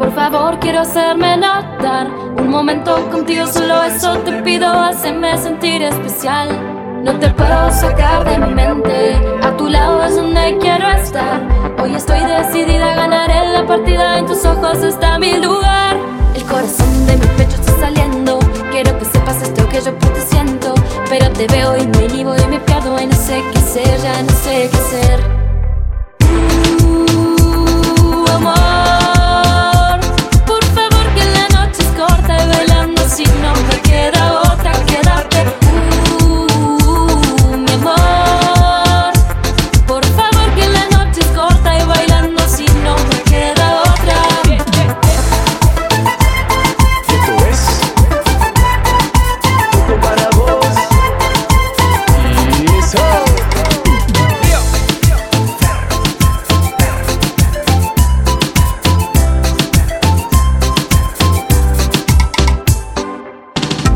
[0.00, 2.08] Por favor, quiero hacerme notar.
[2.36, 6.48] Un momento contigo, solo eso te pido, hacerme sentir especial.
[7.04, 11.40] No te puedo sacar de mi mente, a tu lado es donde quiero estar.
[11.82, 15.96] Hoy estoy decidida a ganar en la partida, en tus ojos está mi lugar.
[16.34, 18.38] El corazón de mi pecho está saliendo,
[18.70, 20.74] quiero que sepas esto que yo ti siento.
[21.08, 24.22] Pero te veo y me inhibo y me pierdo y no sé qué hacer, ya
[24.22, 25.49] no sé qué hacer.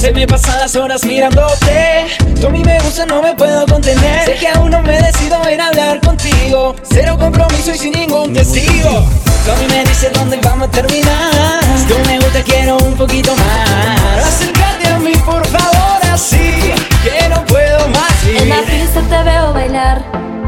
[0.00, 2.06] Se me pasan las horas mirándote.
[2.40, 4.24] Tú a mí me gusta, no me puedo contener.
[4.24, 6.74] Sé que aún no me decido ir a hablar contigo.
[6.90, 9.04] Cero compromiso y sin ningún testigo.
[9.44, 11.60] Tú a mí me dices dónde vamos a terminar.
[11.86, 14.26] Tú me gusta, quiero un poquito más.
[14.26, 16.72] Acércate a mí, por favor, así
[17.04, 20.02] Que no puedo más En la pista te veo bailar.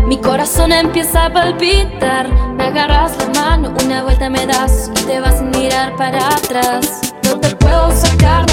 [0.07, 2.27] Mi corazón empieza a palpitar.
[2.55, 7.13] Me agarras la mano, una vuelta me das Y te vas a mirar para atrás.
[7.25, 8.47] No te puedo sacar